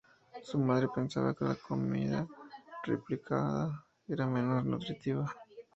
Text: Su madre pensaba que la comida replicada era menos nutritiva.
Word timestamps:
Su 0.41 0.57
madre 0.57 0.87
pensaba 0.89 1.35
que 1.35 1.45
la 1.45 1.53
comida 1.53 2.25
replicada 2.85 3.85
era 4.07 4.25
menos 4.25 4.65
nutritiva. 4.65 5.31